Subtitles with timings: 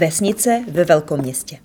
[0.00, 1.58] Vesnice ve velkoměstě.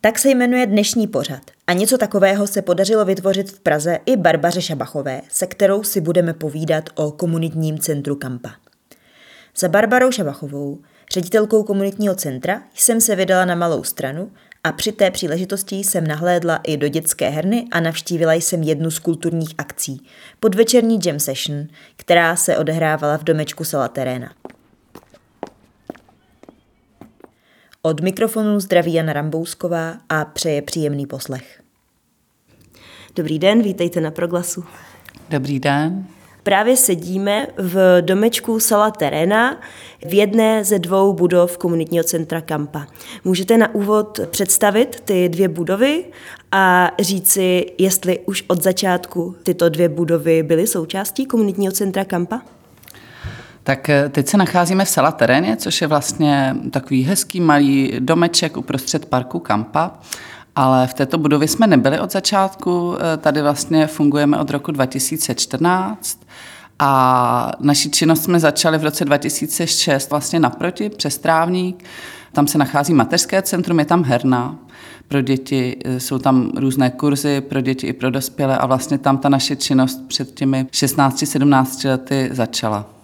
[0.00, 1.40] Tak se jmenuje dnešní pořad.
[1.66, 6.34] A něco takového se podařilo vytvořit v Praze i Barbaře Šabachové, se kterou si budeme
[6.34, 8.50] povídat o komunitním centru Kampa.
[9.56, 10.78] Za Barbarou Šabachovou,
[11.12, 14.30] ředitelkou komunitního centra, jsem se vydala na malou stranu
[14.64, 18.98] a při té příležitosti jsem nahlédla i do dětské herny a navštívila jsem jednu z
[18.98, 20.06] kulturních akcí,
[20.40, 24.32] podvečerní jam session, která se odehrávala v domečku Salateréna.
[27.84, 31.62] Od mikrofonu zdraví Jana Rambousková a přeje příjemný poslech.
[33.16, 34.64] Dobrý den, vítejte na Proglasu.
[35.30, 36.06] Dobrý den.
[36.42, 39.60] Právě sedíme v domečku Sala Terena
[40.06, 42.86] v jedné ze dvou budov komunitního centra Kampa.
[43.24, 46.04] Můžete na úvod představit ty dvě budovy
[46.52, 52.42] a říci, jestli už od začátku tyto dvě budovy byly součástí komunitního centra Kampa?
[53.64, 58.56] Tak eh, teď se nacházíme v Sala Teréně, což je vlastně takový hezký malý domeček
[58.56, 59.90] uprostřed parku Kampa.
[60.56, 66.18] Ale v této budově jsme nebyli od začátku, eh, tady vlastně fungujeme od roku 2014
[66.78, 71.84] a naší činnost jsme začali v roce 2006 vlastně naproti, přes Trávník.
[72.32, 74.56] Tam se nachází mateřské centrum, je tam herna
[75.08, 79.18] pro děti, eh, jsou tam různé kurzy pro děti i pro dospělé a vlastně tam
[79.18, 83.01] ta naše činnost před těmi 16-17 lety začala.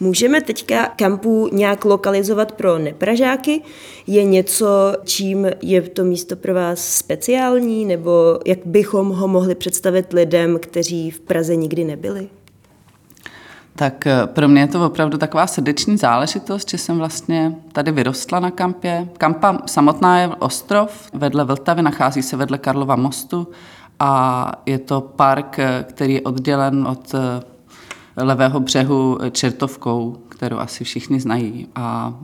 [0.00, 3.62] Můžeme teďka kampu nějak lokalizovat pro nepražáky?
[4.06, 4.66] Je něco,
[5.04, 11.10] čím je to místo pro vás speciální, nebo jak bychom ho mohli představit lidem, kteří
[11.10, 12.28] v Praze nikdy nebyli?
[13.76, 18.40] Tak eh, pro mě je to opravdu taková srdeční záležitost, že jsem vlastně tady vyrostla
[18.40, 19.08] na kampě.
[19.18, 23.48] Kampa samotná je ostrov vedle Vltavy, nachází se vedle Karlova mostu
[24.00, 27.18] a je to park, eh, který je oddělen od eh,
[28.22, 31.68] levého břehu Čertovkou, kterou asi všichni znají.
[31.74, 32.14] A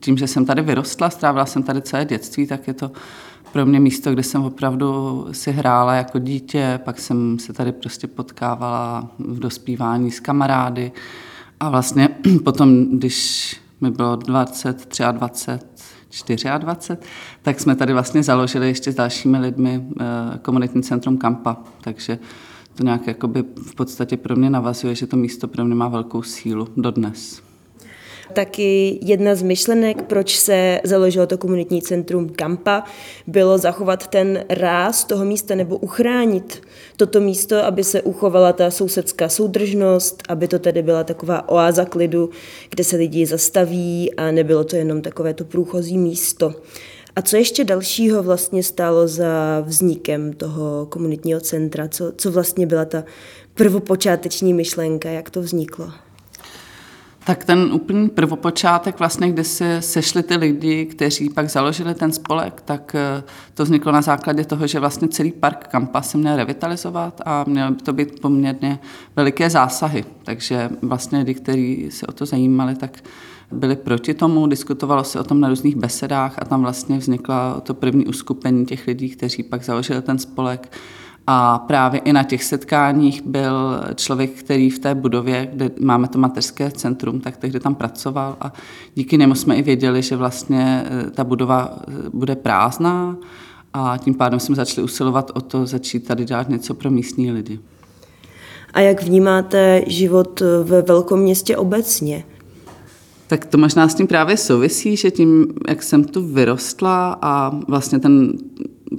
[0.00, 2.90] tím, že jsem tady vyrostla, strávila jsem tady celé dětství, tak je to
[3.52, 8.06] pro mě místo, kde jsem opravdu si hrála jako dítě, pak jsem se tady prostě
[8.06, 10.92] potkávala v dospívání s kamarády.
[11.60, 12.08] A vlastně
[12.44, 17.10] potom, když mi bylo 20, 23, 24,
[17.42, 20.04] tak jsme tady vlastně založili ještě s dalšími lidmi eh,
[20.42, 22.18] komunitní centrum Kampa, takže
[22.80, 26.22] to nějak jakoby v podstatě pro mě navazuje, že to místo pro mě má velkou
[26.22, 27.42] sílu dodnes.
[28.32, 32.84] Taky jedna z myšlenek, proč se založilo to komunitní centrum Kampa,
[33.26, 36.62] bylo zachovat ten ráz toho místa nebo uchránit
[36.96, 42.30] toto místo, aby se uchovala ta sousedská soudržnost, aby to tedy byla taková oáza klidu,
[42.70, 46.54] kde se lidi zastaví a nebylo to jenom takové to průchozí místo.
[47.16, 51.88] A co ještě dalšího vlastně stálo za vznikem toho komunitního centra?
[51.88, 53.04] Co, co vlastně byla ta
[53.54, 55.92] prvopočáteční myšlenka, jak to vzniklo?
[57.24, 62.62] Tak ten úplný prvopočátek, vlastně, kde se sešli ty lidi, kteří pak založili ten spolek,
[62.64, 63.22] tak eh,
[63.54, 67.70] to vzniklo na základě toho, že vlastně celý park Kampa se měl revitalizovat a měly
[67.70, 68.78] by to být poměrně
[69.16, 70.04] veliké zásahy.
[70.24, 72.98] Takže vlastně lidi, kteří se o to zajímali, tak
[73.52, 77.74] byli proti tomu, diskutovalo se o tom na různých besedách a tam vlastně vznikla to
[77.74, 80.72] první uskupení těch lidí, kteří pak založili ten spolek.
[81.26, 86.18] A právě i na těch setkáních byl člověk, který v té budově, kde máme to
[86.18, 88.52] mateřské centrum, tak tehdy tam pracoval a
[88.94, 93.16] díky němu jsme i věděli, že vlastně eh, ta budova eh, bude prázdná
[93.72, 97.60] a tím pádem jsme začali usilovat o to začít tady dělat něco pro místní lidi.
[98.72, 102.24] A jak vnímáte život ve velkom městě obecně?
[103.30, 107.98] Tak to možná s tím právě souvisí, že tím, jak jsem tu vyrostla a vlastně
[107.98, 108.32] ten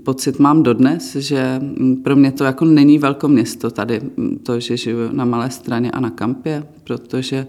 [0.03, 1.61] pocit mám dodnes, že
[2.03, 4.01] pro mě to jako není velké město tady,
[4.43, 7.47] to, že žiju na malé straně a na kampě, protože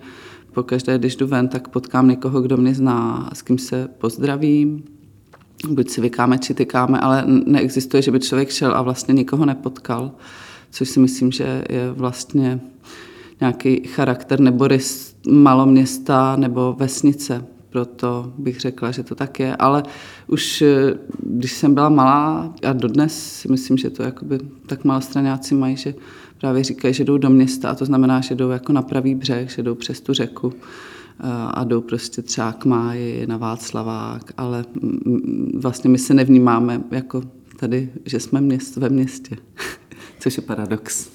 [0.52, 4.82] pokaždé, když jdu ven, tak potkám někoho, kdo mě zná s kým se pozdravím.
[5.69, 10.12] Buď si vykáme, či tykáme, ale neexistuje, že by člověk šel a vlastně nikoho nepotkal,
[10.70, 12.61] což si myslím, že je vlastně
[13.43, 17.44] nějaký charakter nebo rys maloměsta nebo vesnice.
[17.71, 19.56] Proto bych řekla, že to tak je.
[19.56, 19.83] Ale
[20.27, 25.55] už eh, když jsem byla malá a dodnes si myslím, že to jakoby tak malostraňáci
[25.55, 25.94] mají, že
[26.39, 29.50] právě říkají, že jdou do města a to znamená, že jdou jako na pravý břeh,
[29.50, 34.65] že jdou přes tu řeku eh, a jdou prostě třeba k máji, na Václavák, ale
[35.55, 37.23] vlastně my se nevnímáme jako
[37.56, 39.37] tady, že jsme měst, ve městě,
[40.21, 41.12] což je paradox.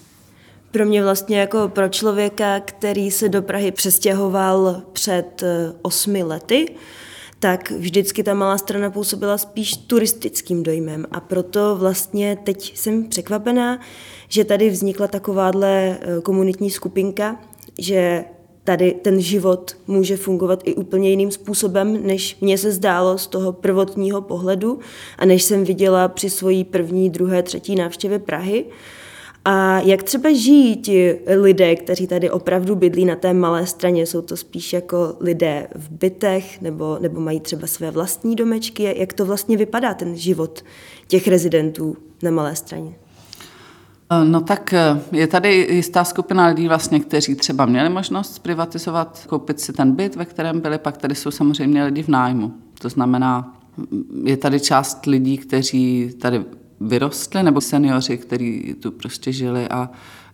[0.72, 6.76] Pro mě vlastně jako pro člověka, který se do Prahy přestěhoval před eh, osmi lety,
[7.40, 11.06] tak vždycky ta malá strana působila spíš turistickým dojmem.
[11.12, 13.80] A proto vlastně teď jsem překvapená,
[14.28, 17.40] že tady vznikla takováhle eh, komunitní skupinka,
[17.80, 18.26] že
[18.64, 23.54] tady ten život může fungovat i úplně jiným způsobem, než mně se zdálo z toho
[23.54, 24.80] prvotního pohledu
[25.18, 28.66] a než jsem viděla při svojí první, druhé, třetí návštěvě Prahy.
[29.50, 34.06] A jak třeba žijí ti lidé, kteří tady opravdu bydlí na té malé straně?
[34.06, 38.94] Jsou to spíš jako lidé v bytech nebo, nebo mají třeba své vlastní domečky?
[38.98, 40.64] Jak to vlastně vypadá, ten život
[41.08, 42.96] těch rezidentů na malé straně?
[44.12, 49.26] Eh, no tak eh, je tady jistá skupina lidí, vlastně, kteří třeba měli možnost zprivatizovat,
[49.28, 52.54] koupit si ten byt, ve kterém byli, pak tady jsou samozřejmě lidi v nájmu.
[52.80, 53.58] To znamená,
[54.24, 56.46] je tady část lidí, kteří tady
[56.82, 59.90] vyrostli, nebo seniori, kteří tu prostě žili a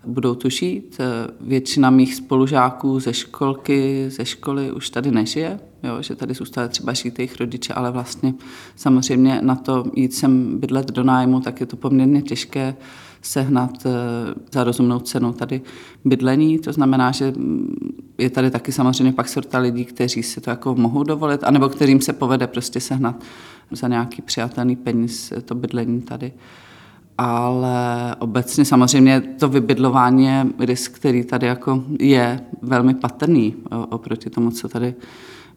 [0.06, 0.98] budou tu žít.
[1.42, 6.94] Většina mých spolužáků ze školky, ze školy už tady nežije, jo, že tady zůstali třeba
[6.94, 8.34] žít jejich rodiče, ale vlastně
[8.76, 12.76] samozřejmě na to jít sem bydlet do nájmu, tak je to poměrně těžké
[13.22, 13.90] sehnat eh,
[14.52, 15.62] za rozumnou cenu tady
[16.06, 16.60] bydlení.
[16.60, 17.34] To znamená, že
[18.18, 22.02] je tady taky samozřejmě pak sorta lidí, kteří si to jako mohou dovolit, anebo kterým
[22.02, 23.24] se povede prostě sehnat
[23.72, 26.34] za nějaký přijatelný peníz to bydlení tady.
[27.18, 33.56] Ale obecně samozřejmě to vybydlování je risk, který tady jako je velmi patrný
[33.90, 34.96] oproti tomu, co tady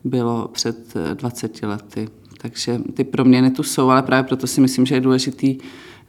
[0.05, 2.09] bylo před 20 lety.
[2.39, 5.59] Takže ty proměny tu jsou, ale právě proto si myslím, že je důležitý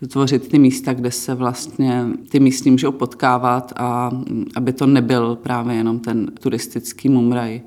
[0.08, 4.12] tvořit ty místa, kde se vlastně ty místní můžou potkávat a
[4.56, 7.62] aby to nebyl právě jenom ten turistický mumraj,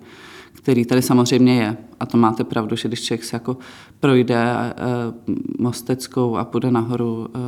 [0.52, 1.76] který tady samozřejmě je.
[2.00, 3.56] A to máte pravdu, že když člověk se jako
[4.00, 4.74] projde eh,
[5.58, 7.38] Mosteckou a půjde nahoru eh,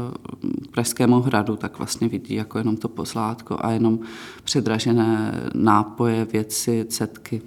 [0.64, 3.98] k Pražskému hradu, tak vlastně vidí jako jenom to pozlátko a jenom
[4.44, 7.42] předražené nápoje, věci, cetky.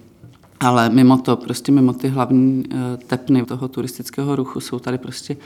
[0.66, 5.38] Ale mimo to, prostě mimo ty hlavní eh, tepny toho turistického ruchu jsou tady prostě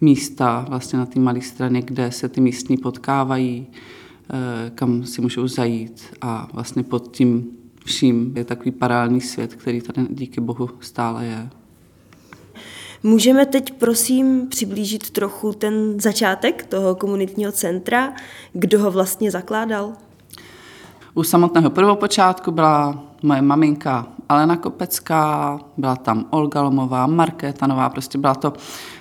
[0.00, 5.48] místa vlastně na té malé straně, kde se ty místní potkávají, eh, kam si můžou
[5.48, 7.46] zajít a vlastně pod tím
[7.84, 11.50] vším je takový paralelní svět, který tady díky bohu stále je.
[13.02, 18.12] Můžeme teď prosím přiblížit trochu ten začátek toho komunitního centra,
[18.52, 19.92] kdo ho vlastně zakládal?
[21.14, 28.18] U samotného prvopočátku byla moje maminka Alena Kopecká, byla tam Olga Lomová, Markéta Nová, prostě
[28.18, 28.52] byla to,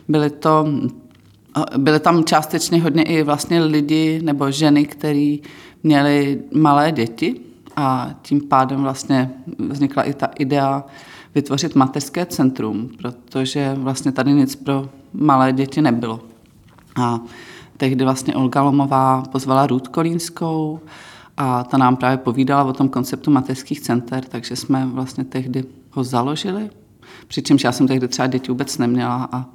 [0.08, 0.68] byly to
[1.78, 5.42] byly tam částečně hodně i vlastně lidi nebo ženy, kteří
[5.84, 7.42] měli malé děti
[7.76, 9.32] a tím pádem vlastně
[9.70, 10.84] vznikla i ta idea
[11.36, 16.20] vytvořit mateřské centrum, protože vlastně tady nic pro malé děti nebylo.
[17.02, 17.20] A
[17.78, 20.80] tehdy vlastně Olga Lomová pozvala Ruth Kolínskou,
[21.42, 26.04] a ta nám právě povídala o tom konceptu mateřských center, takže jsme vlastně tehdy ho
[26.04, 26.70] založili.
[27.28, 29.46] Přičemž já jsem tehdy třeba děti vůbec neměla a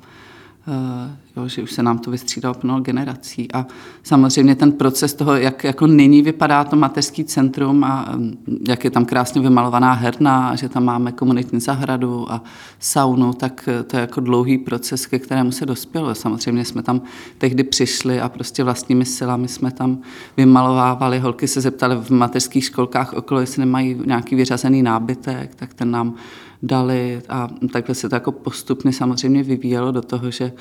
[0.66, 3.52] Eh, jo, že už se nám to vystřídalo plno generací.
[3.52, 3.66] A
[4.02, 8.90] samozřejmě ten proces toho, jak jako nyní vypadá to mateřský centrum a mm, jak je
[8.90, 12.42] tam krásně vymalovaná herna, a že tam máme komunitní zahradu a
[12.78, 16.14] saunu, tak eh, to je jako dlouhý proces, ke kterému se dospělo.
[16.14, 17.02] Samozřejmě jsme tam
[17.38, 19.98] tehdy přišli a prostě vlastními silami jsme tam
[20.36, 21.18] vymalovávali.
[21.18, 26.14] Holky se zeptaly v mateřských školkách okolo, jestli nemají nějaký vyřazený nábytek, tak ten nám
[26.62, 30.52] dali a takhle se to jako postupně samozřejmě vyvíjelo do toho, že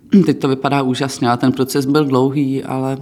[0.26, 2.98] teď to vypadá úžasně, ale ten proces byl dlouhý, ale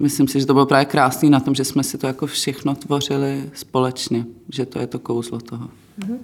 [0.00, 2.74] myslím si, že to bylo právě krásný na tom, že jsme si to jako všechno
[2.74, 5.68] tvořili společně, že to je to kouzlo toho.
[6.00, 6.18] Mm-hmm.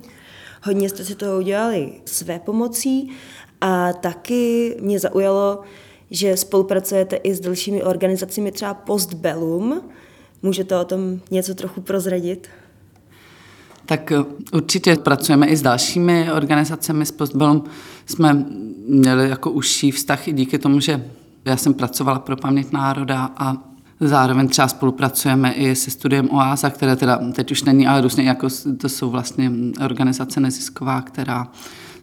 [0.62, 3.10] Hodně jste si toho udělali své pomocí
[3.60, 5.60] a taky mě zaujalo,
[6.10, 9.80] že spolupracujete i s dalšími organizacemi, třeba Postbellum.
[10.42, 12.48] Můžete o tom něco trochu prozradit?
[13.86, 14.16] Tak eh,
[14.52, 17.06] určitě pracujeme i s dalšími organizacemi.
[17.06, 17.64] S Postbellum
[18.06, 18.46] jsme
[18.88, 21.10] měli jako užší vztah i díky tomu, že
[21.44, 23.56] já jsem pracovala pro paměť národa a
[24.00, 28.48] zároveň třeba spolupracujeme i se studiem OASA, které teda teď už není, ale různě jako
[28.78, 29.52] to jsou vlastně
[29.84, 31.48] organizace nezisková, která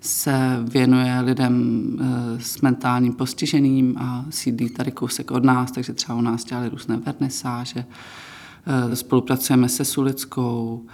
[0.01, 6.17] se věnuje lidem eh, s mentálním postižením a sídlí tady kousek od nás, takže třeba
[6.17, 7.85] u nás dělali různé vernisáže.
[8.65, 10.85] Eh, spolupracujeme se Sulickou,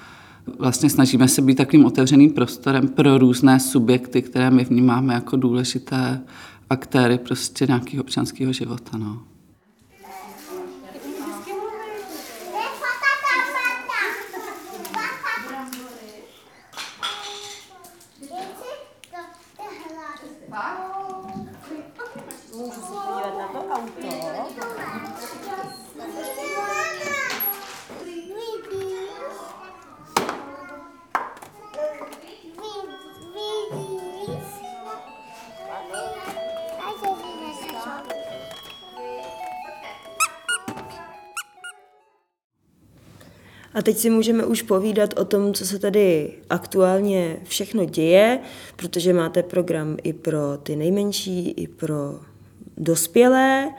[0.59, 6.21] Vlastně snažíme se být takovým otevřeným prostorem pro různé subjekty, které my vnímáme jako důležité
[6.69, 8.97] aktéry prostě nějakého občanského života.
[8.97, 9.23] No.
[43.79, 48.39] A teď si můžeme už povídat o tom, co se tady aktuálně všechno děje,
[48.75, 52.19] protože máte program i pro ty nejmenší, i pro
[52.77, 53.69] dospělé,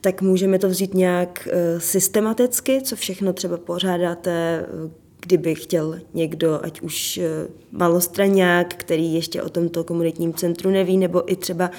[0.00, 4.90] tak můžeme to vzít nějak eh, systematicky, co všechno třeba pořádáte, eh,
[5.20, 11.32] kdyby chtěl někdo, ať už eh, malostraňák, který ještě o tomto komunitním centru neví, nebo
[11.32, 11.70] i třeba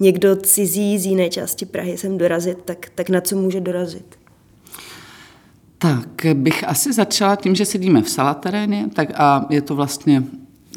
[0.00, 4.17] někdo cizí z jiné části Prahy sem dorazit, tak, tak na co může dorazit?
[5.78, 10.24] Tak bych asi začala tím, že sedíme v salateréně, tak a je to vlastně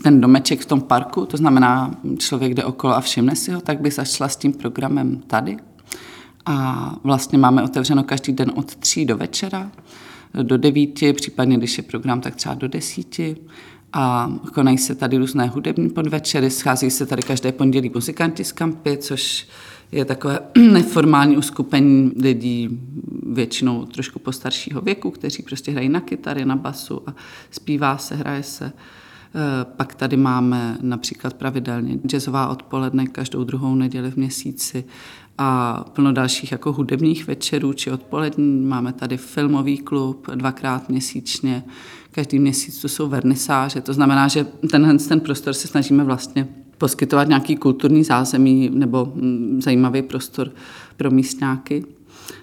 [0.03, 3.81] ten domeček v tom parku, to znamená, člověk jde okolo a všimne si ho, tak
[3.81, 5.58] bych začala s tím programem tady.
[6.46, 9.72] A vlastně máme otevřeno každý den od tří do večera,
[10.43, 13.38] do devíti, případně když je program, tak třeba do desíti.
[13.93, 18.98] A konají se tady různé hudební podvečery, schází se tady každé pondělí muzikanti z kampy,
[18.98, 19.48] což
[19.91, 20.39] je takové
[20.71, 22.79] neformální uskupení lidí
[23.33, 27.15] většinou trošku postaršího věku, kteří prostě hrají na kytary, na basu a
[27.51, 28.65] zpívá se, hraje se.
[28.65, 28.71] E,
[29.65, 34.83] pak tady máme například pravidelně jazzová odpoledne každou druhou neděli v měsíci
[35.38, 38.65] a plno dalších jako hudebních večerů či odpolední.
[38.65, 41.63] Máme tady filmový klub dvakrát měsíčně,
[42.12, 46.48] každý měsíc to jsou vernisáže, to znamená, že tenhle ten prostor se snažíme vlastně
[46.81, 50.51] poskytovat nějaký kulturní zázemí nebo mm, zajímavý prostor
[50.97, 51.85] pro místňáky,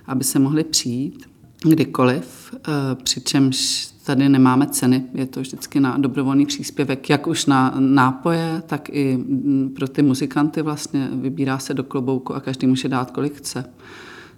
[0.07, 1.27] aby se mohli přijít
[1.63, 7.75] kdykoliv, eh, přičemž tady nemáme ceny, je to vždycky na dobrovolný příspěvek, jak už na
[7.79, 11.09] nápoje, tak i mm, pro ty muzikanty vlastně.
[11.13, 13.65] Vybírá se do klobouku a každý může dát, kolik chce.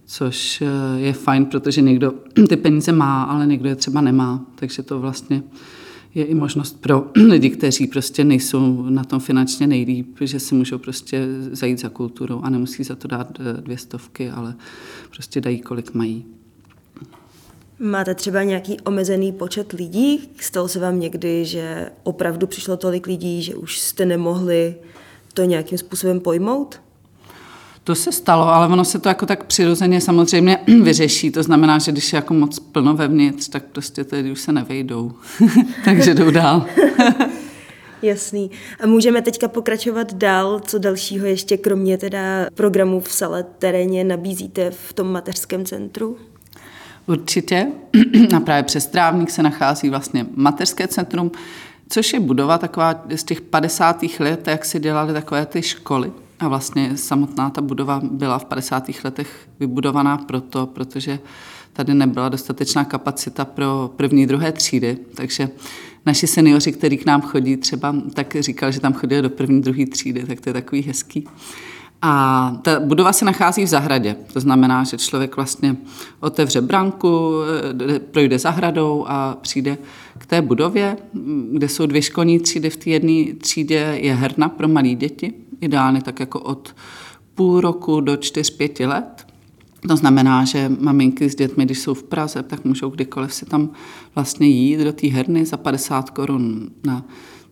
[0.07, 0.67] Což eh,
[1.01, 2.15] je fajn, protože někdo
[2.49, 5.43] ty peníze má, ale někdo je třeba nemá, takže to vlastně
[6.15, 10.79] je i možnost pro lidi, kteří prostě nejsou na tom finančně nejlíp, že si můžou
[10.79, 14.55] prostě zajít za kulturou a nemusí za to dát eh, dvě stovky, ale
[15.11, 16.25] prostě dají, kolik mají.
[17.79, 20.31] Máte třeba nějaký omezený počet lidí?
[20.41, 24.75] Stalo se vám někdy, že opravdu přišlo tolik lidí, že už jste nemohli
[25.35, 26.81] to nějakým způsobem pojmout?
[27.91, 31.31] To se stalo, ale ono se to jako tak přirozeně samozřejmě vyřeší.
[31.31, 35.13] To znamená, že když je jako moc plno vevnitř, tak prostě tedy už se nevejdou.
[35.85, 36.67] Takže jdou dál.
[38.03, 38.51] Jasný.
[38.81, 42.21] A můžeme teďka pokračovat dál, co dalšího ještě kromě teda
[42.55, 46.17] programů v sale teréně nabízíte v tom mateřském centru?
[47.07, 47.67] Určitě.
[48.37, 51.31] A právě přes Trávník se nachází vlastně mateřské centrum,
[51.89, 54.03] což je budova taková z těch 50.
[54.19, 56.13] let, jak se dělaly takové ty školy.
[56.41, 58.91] A vlastně samotná ta budova byla v 50.
[59.05, 61.19] letech vybudovaná proto, protože
[61.73, 65.51] tady nebyla dostatečná kapacita pro první, druhé třídy, takže
[66.07, 69.87] naši seniori, kteří k nám chodí třeba, tak říkali, že tam chodili do první, druhé
[69.87, 71.29] třídy, tak to je takový hezký.
[72.03, 74.17] A ta budova se nachází v zahradě.
[74.33, 75.77] To znamená, že člověk vlastně
[76.21, 77.33] otevře branku,
[77.95, 79.79] eh, projde zahradou a přijde
[80.19, 80.97] k té budově,
[81.53, 82.71] kde jsou dvě školní třídy.
[82.71, 86.75] V té jedné třídě je herna pro malé děti, ideálně tak jako od
[87.35, 89.27] půl roku do čtyř, pěti let.
[89.89, 93.71] To znamená, že maminky s dětmi, když jsou v Praze, tak můžou kdykoliv si tam
[94.15, 97.05] vlastně jít do té herny za 50 korun na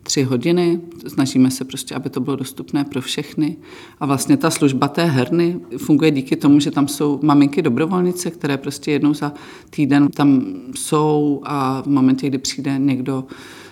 [0.03, 0.81] tři hodiny.
[1.07, 3.57] Snažíme se prostě, aby to bylo dostupné pro všechny.
[3.99, 8.57] A vlastně ta služba té herny funguje díky tomu, že tam jsou maminky dobrovolnice, které
[8.57, 9.33] prostě jednou za
[9.69, 10.43] týden tam
[10.75, 13.23] jsou a v momentě, kdy přijde někdo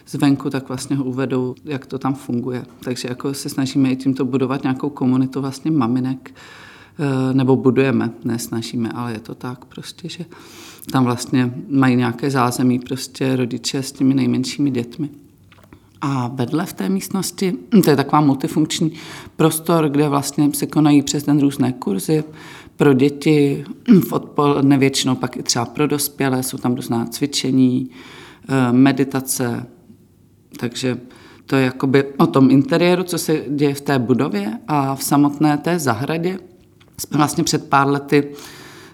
[0.08, 2.66] zvenku, tak vlastně ho uvedou, jak to tam funguje.
[2.84, 6.34] Takže jako se snažíme i tímto budovat nějakou komunitu vlastně maminek,
[7.00, 10.26] eh, nebo budujeme, nesnažíme, ale je to tak prostě, že
[10.92, 15.10] tam vlastně mají nějaké zázemí prostě rodiče s těmi nejmenšími dětmi.
[16.02, 18.92] A vedle v té místnosti, to je taková multifunkční
[19.36, 22.24] prostor, kde vlastně se konají přes den různé kurzy
[22.76, 23.66] pro děti,
[24.08, 27.90] v odpoledne většinou pak i třeba pro dospělé, jsou tam různá cvičení,
[28.50, 29.68] eh, meditace,
[30.60, 30.98] takže
[31.46, 35.58] to je jakoby o tom interiéru, co se děje v té budově a v samotné
[35.58, 36.40] té zahradě.
[36.98, 38.32] Jsme vlastně před pár lety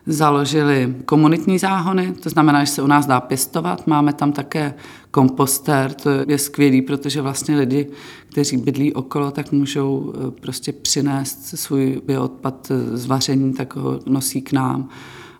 [0.05, 3.87] založili komunitní záhony, to znamená, že se u nás dá pěstovat.
[3.87, 4.73] Máme tam také
[5.11, 7.87] kompostér, to je skvělý, protože vlastně lidi,
[8.29, 14.41] kteří bydlí okolo, tak můžou eh, prostě přinést svůj bioodpad z vaření, tak ho nosí
[14.41, 14.89] k nám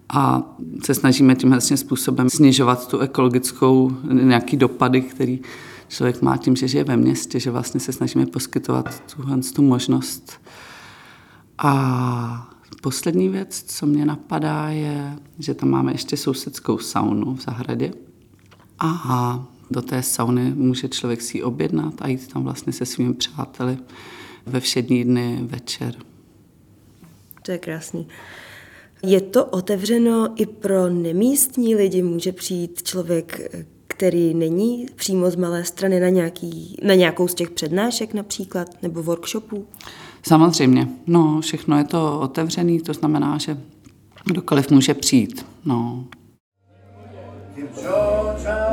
[0.09, 0.43] a
[0.83, 5.39] se snažíme tímhle způsobem snižovat tu ekologickou nějaký dopady, který
[5.93, 10.41] člověk má tím, že žije ve městě, že vlastně se snažíme poskytovat tuhle tu možnost.
[11.57, 12.49] A
[12.81, 17.91] poslední věc, co mě napadá, je, že tam máme ještě sousedskou saunu v zahradě.
[18.79, 23.77] A do té sauny může člověk si objednat a jít tam vlastně se svými přáteli
[24.45, 25.95] ve všední dny večer.
[27.41, 28.07] To je krásný.
[29.03, 32.01] Je to otevřeno i pro nemístní lidi?
[32.01, 33.51] Může přijít člověk
[33.87, 39.03] který není přímo z malé strany na, nějaký, na nějakou z těch přednášek například, nebo
[39.03, 39.67] workshopů?
[40.27, 40.87] Samozřejmě.
[41.07, 43.57] No, všechno je to otevřený, to znamená, že
[44.25, 45.45] kdokoliv může přijít.
[45.65, 46.05] No.
[47.55, 48.72] I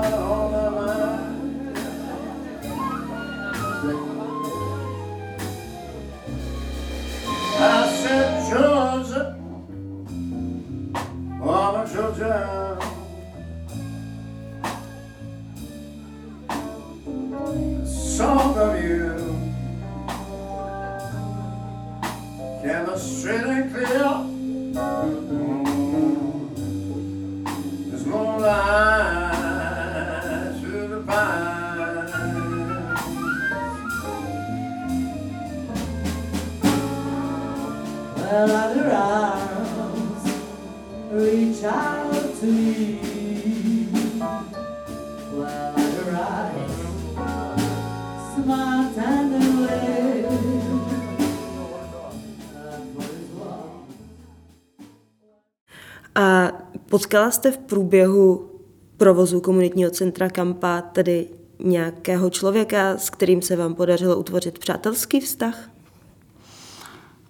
[56.90, 58.50] potkala jste v průběhu
[58.96, 61.28] provozu komunitního centra Kampa tedy
[61.58, 65.70] nějakého člověka, s kterým se vám podařilo utvořit přátelský vztah?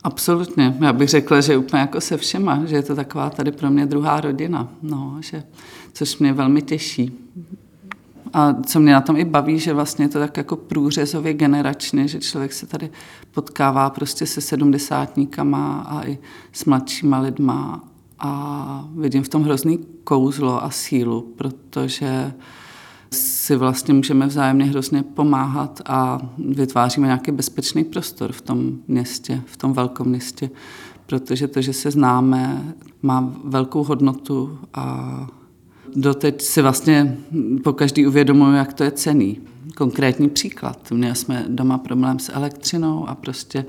[0.02, 0.76] Absolutně.
[0.80, 3.86] Já bych řekla, že úplně jako se všema, že je to taková tady pro mě
[3.86, 5.42] druhá rodina, no, že,
[5.92, 7.18] což mě velmi těší.
[8.32, 12.08] A co mě na tom i baví, že vlastně je to tak jako průřezově generačně,
[12.08, 12.90] že člověk se tady
[13.30, 16.18] potkává prostě se sedmdesátníkama a i
[16.52, 17.89] s mladšíma lidma
[18.20, 22.32] a vidím v tom hrozný kouzlo a sílu, protože
[23.12, 29.56] si vlastně můžeme vzájemně hrozně pomáhat a vytváříme nějaký bezpečný prostor v tom městě, v
[29.56, 30.50] tom velkom městě,
[31.06, 35.26] protože to, že se známe, má velkou hodnotu a
[35.96, 37.18] doteď si vlastně
[37.64, 39.40] po každý uvědomuji, jak to je cený.
[39.76, 40.90] Konkrétní příklad.
[40.90, 43.64] Měli jsme doma problém s elektřinou a prostě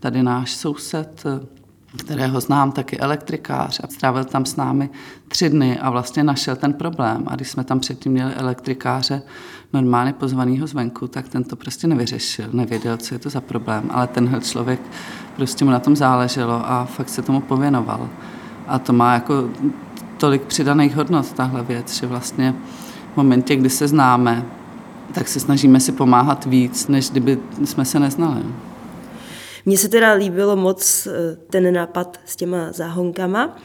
[0.00, 1.24] tady náš soused
[1.96, 4.90] kterého znám, taky elektrikář a strávil tam s námi
[5.28, 7.24] tři dny a vlastně našel ten problém.
[7.26, 9.22] A když jsme tam předtím měli elektrikáře
[9.72, 14.06] normálně pozvanýho zvenku, tak ten to prostě nevyřešil, nevěděl, co je to za problém, ale
[14.06, 14.80] tenhle člověk
[15.36, 18.08] prostě mu na tom záleželo a fakt se tomu pověnoval.
[18.66, 19.34] A to má jako
[20.16, 22.54] tolik přidaných hodnot, tahle věc, že vlastně
[23.12, 24.44] v momentě, kdy se známe,
[25.12, 28.42] tak se snažíme si pomáhat víc, než kdyby jsme se neznali.
[29.66, 33.56] Mně se teda líbilo moc eh, ten nápad s těma záhonkama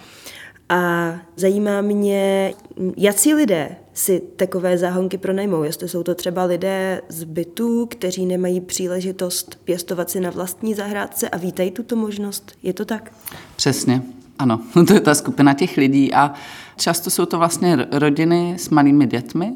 [0.70, 2.54] a zajímá mě,
[2.98, 5.64] jaký lidé si takové záhonky pronajmou.
[5.64, 11.30] Jestli jsou to třeba lidé z bytů, kteří nemají příležitost pěstovat si na vlastní zahrádce
[11.30, 12.52] a vítají tuto možnost.
[12.64, 13.12] Je to tak?
[13.56, 14.02] Přesně,
[14.40, 14.60] ano.
[14.88, 16.34] To je ta skupina těch lidí a
[16.76, 19.56] často jsou to vlastně rodiny s malými dětmi,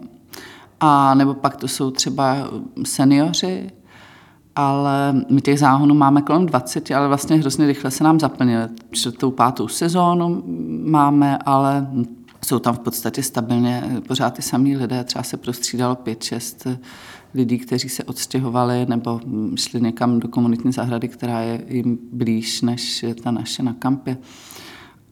[0.80, 2.50] a nebo pak to jsou třeba
[2.86, 3.72] seniori,
[4.56, 8.68] ale my těch záhonů máme kolem 20, ale vlastně hrozně rychle se nám zaplnily.
[8.92, 10.44] Čtvrtou, pátou sezónu
[10.86, 11.88] máme, ale
[12.46, 16.68] jsou tam v podstatě stabilně pořád ty samý lidé, třeba se prostřídalo pět, šest
[17.34, 19.20] lidí, kteří se odstěhovali nebo
[19.56, 24.18] šli někam do komunitní zahrady, která je jim blíž, než je ta naše na kampě.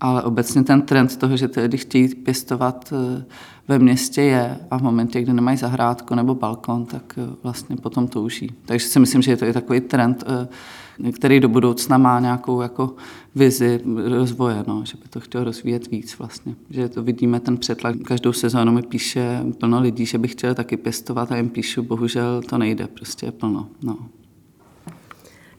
[0.02, 3.24] Ale obecně ten trend toho, že ty lidi chtějí pěstovat eh,
[3.68, 8.08] ve městě je a v momentě, kdy nemají zahrádku nebo balkon, tak eh, vlastně potom
[8.08, 8.52] touží.
[8.66, 12.62] Takže si myslím, že je to i takový trend, eh, který do budoucna má nějakou
[12.62, 12.96] jako
[13.36, 16.56] vizi rozvoje, no, že by to chtěl rozvíjet víc vlastně.
[16.70, 17.96] Že to vidíme, ten přetlak.
[17.98, 22.42] Každou sezónu mi píše plno lidí, že by chtěl taky pěstovat a jim píšu, bohužel
[22.42, 23.68] to nejde, prostě je plno.
[23.84, 23.98] No.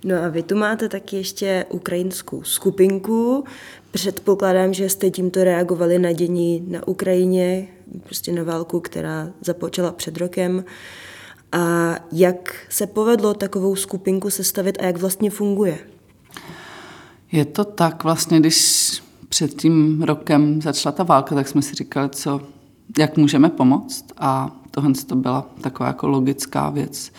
[0.04, 3.44] No a vy tu máte taky ještě ukrajinskou skupinku.
[3.90, 7.68] Předpokládám, že jste tímto reagovali na dění na Ukrajině,
[8.04, 10.64] prostě na válku, která započala před rokem.
[11.52, 15.78] A jak se povedlo takovou skupinku sestavit a jak vlastně funguje?
[17.32, 22.08] Je to tak vlastně, když před tím rokem začala ta válka, tak jsme si říkali,
[22.08, 22.40] co,
[22.98, 27.12] jak můžeme pomoct a tohle to byla taková jako logická věc,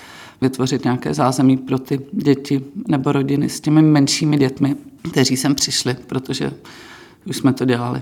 [0.43, 4.75] vytvořit nějaké zázemí pro ty děti nebo rodiny s těmi menšími dětmi,
[5.12, 6.53] kteří sem přišli, protože
[7.25, 8.01] už jsme to dělali.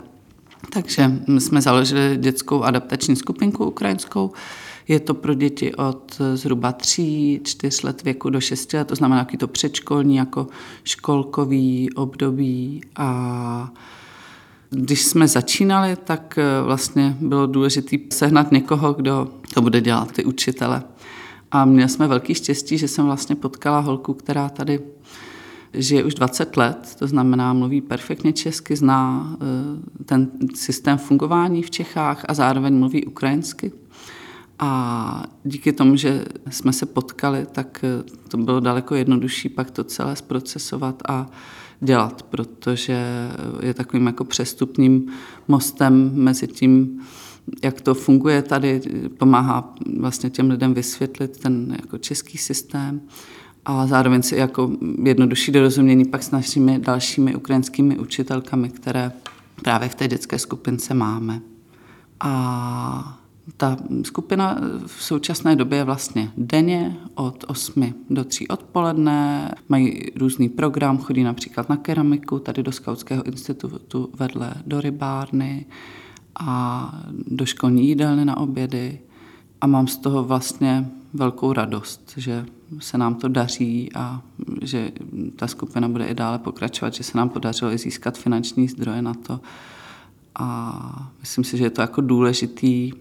[0.70, 4.32] Takže jsme založili dětskou adaptační skupinku ukrajinskou.
[4.88, 9.20] Je to pro děti od zhruba 3, 4 let věku do 6 let, to znamená
[9.20, 10.48] jaký to předškolní, jako
[10.84, 13.74] školkový období a
[14.70, 20.84] když jsme začínali, tak vlastně bylo důležité sehnat někoho, kdo to bude dělat, ty učitele.
[21.52, 24.80] A měli jsme velký štěstí, že jsem vlastně potkala holku, která tady
[25.74, 31.72] žije už 20 let, to znamená mluví perfektně česky, zná eh, ten systém fungování v
[31.72, 33.72] Čechách a zároveň mluví ukrajinsky.
[34.60, 37.86] A díky tomu, že jsme se potkali, tak
[38.28, 41.28] to bylo daleko jednodušší pak to celé zprocesovat a
[41.80, 43.30] dělat, protože
[43.62, 45.12] je takovým jako přestupním
[45.48, 47.02] mostem mezi tím,
[47.64, 48.82] jak to funguje tady,
[49.18, 53.02] pomáhá vlastně těm lidem vysvětlit ten jako český systém
[53.66, 54.72] a zároveň si jako
[55.04, 59.12] jednodušší dorozumění pak s našimi dalšími ukrajinskými učitelkami, které
[59.62, 61.42] právě v té dětské skupince máme.
[62.20, 63.18] A
[63.58, 70.50] ta skupina v současné době je vlastně denně od 8 do 3 odpoledne, mají různý
[70.50, 75.66] program, chodí například na keramiku, tady do Skautského institutu vedle do rybárny
[76.40, 79.00] a do školní jídelny na obědy
[79.62, 82.46] a mám z toho vlastně velkou radost, že
[82.80, 84.22] se nám to daří a
[84.62, 84.92] že
[85.36, 89.14] ta skupina bude i dále pokračovat, že se nám podařilo i získat finanční zdroje na
[89.14, 89.40] to.
[90.36, 92.92] A myslím si, že je to jako důležitý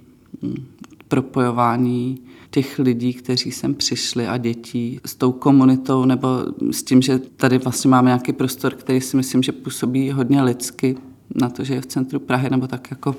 [0.42, 0.66] hm,
[1.08, 2.18] propojování
[2.50, 6.28] těch lidí, kteří sem přišli a dětí s tou komunitou nebo
[6.70, 10.96] s tím, že tady vlastně máme nějaký prostor, který si myslím, že působí hodně lidsky
[11.34, 13.16] na to, že je v centru Prahy nebo tak jako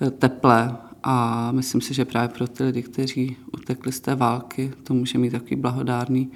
[0.00, 4.72] eh, teplé a myslím si, že právě pro ty lidi, kteří utekli z té války,
[4.82, 6.30] to může mít takový blahodárný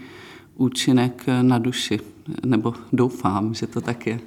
[0.57, 2.01] účinek na duši.
[2.45, 4.21] Nebo doufám, že to tak je.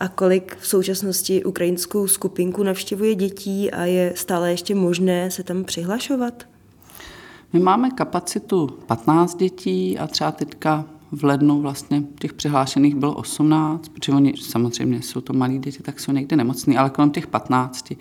[0.00, 5.64] A kolik v současnosti ukrajinskou skupinku navštěvuje dětí a je stále ještě možné se tam
[5.64, 6.46] přihlašovat?
[7.52, 13.88] My máme kapacitu 15 dětí a třeba teďka v lednu vlastně těch přihlášených bylo 18,
[13.88, 17.92] protože oni samozřejmě jsou to malí děti, tak jsou někde nemocní, ale kolem těch 15.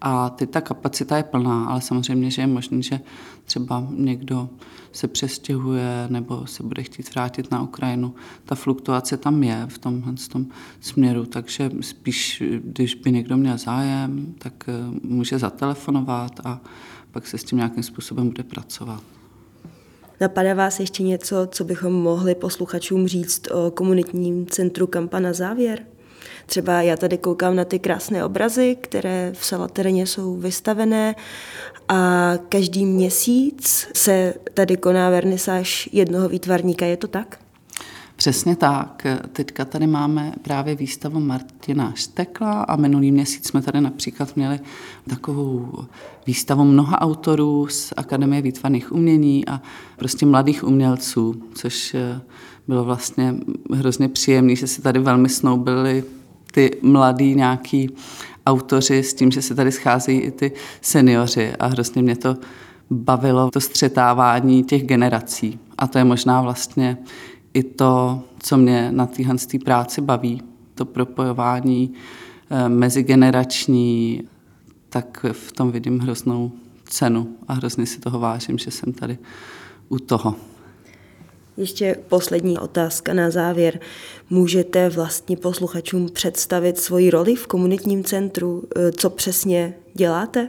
[0.00, 3.00] A teď ta kapacita je plná, ale samozřejmě, že je možné, že
[3.44, 4.48] třeba někdo
[4.92, 8.14] se přestěhuje nebo se bude chtít vrátit na Ukrajinu.
[8.44, 10.46] Ta fluktuace tam je v tomhle tom
[10.80, 16.60] směru, takže spíš, když by někdo měl zájem, tak eh, může zatelefonovat a
[17.10, 19.19] pak se s tím nějakým způsobem bude pracovat.
[20.20, 25.78] Napadá vás ještě něco, co bychom mohli posluchačům říct o komunitním centru Kampa na závěr?
[26.46, 31.14] Třeba já tady koukám na ty krásné obrazy, které v Salatereně jsou vystavené
[31.88, 36.86] a každý měsíc se tady koná vernisáž jednoho výtvarníka.
[36.86, 37.38] Je to tak?
[38.20, 39.06] Přesně tak.
[39.32, 44.60] Teďka tady máme právě výstavu Martina Štekla a minulý měsíc jsme tady například měli
[45.08, 45.84] takovou
[46.26, 49.60] výstavu mnoha autorů z Akademie výtvarných umění a
[49.96, 51.96] prostě mladých umělců, což
[52.68, 53.34] bylo vlastně
[53.74, 56.04] hrozně příjemné, že si tady velmi snoubili
[56.52, 57.90] ty mladí nějaký
[58.46, 62.36] autoři s tím, že se tady scházejí i ty seniori a hrozně mě to
[62.90, 65.58] bavilo, to střetávání těch generací.
[65.78, 66.98] A to je možná vlastně
[67.54, 70.42] i to, co mě na téhle práci baví,
[70.74, 71.92] to propojování
[72.50, 74.22] eh, mezigenerační,
[74.88, 76.52] tak v tom vidím hroznou
[76.84, 79.18] cenu a hrozně si toho vážím, že jsem tady
[79.88, 80.34] u toho.
[81.56, 83.80] Ještě poslední otázka na závěr.
[84.30, 88.64] Můžete vlastně posluchačům představit svoji roli v komunitním centru?
[88.76, 90.48] Eh, co přesně děláte?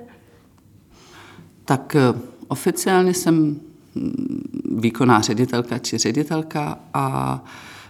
[1.65, 3.59] Tak eh, oficiálně jsem
[4.77, 7.45] výkonná ředitelka či ředitelka a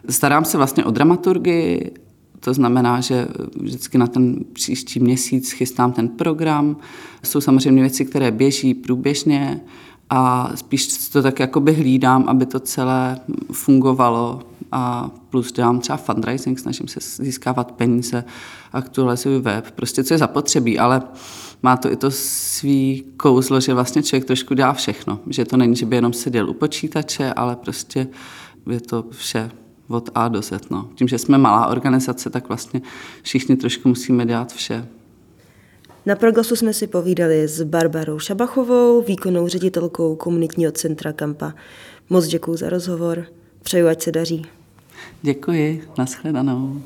[0.10, 1.92] starám se vlastně o dramaturgii,
[2.40, 6.78] to znamená, že vždycky na ten příští měsíc chystám ten program.
[7.24, 9.62] Jsou samozřejmě věci, které běží průběžně,
[10.14, 13.20] a spíš to tak jakoby hlídám, aby to celé
[13.52, 14.40] fungovalo
[14.72, 18.24] a plus dělám třeba fundraising, snažím se získávat peníze,
[18.74, 21.02] aktualizuju web, prostě co je zapotřebí, ale
[21.64, 25.76] má to i to svý kouzlo, že vlastně člověk trošku dělá všechno, že to není,
[25.76, 28.08] že by jenom seděl u počítače, ale prostě
[28.70, 29.52] je to vše
[29.88, 30.70] od A do Z.
[30.70, 30.90] No.
[30.96, 32.82] Tím, že jsme malá organizace, tak vlastně
[33.22, 34.88] všichni trošku musíme dělat vše.
[36.06, 41.54] Na Proglasu jsme si povídali s Barbarou Šabachovou, výkonnou ředitelkou komunitního centra Kampa.
[42.10, 43.26] Moc děkuji za rozhovor,
[43.64, 44.46] přeju, ať se daří.
[45.22, 46.82] Děkuji, nashledanou.